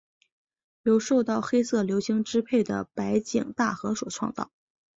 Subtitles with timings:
[0.81, 4.49] 由受到黑色流星支配的白井大和所创造。